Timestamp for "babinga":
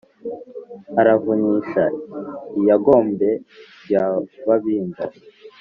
4.47-5.05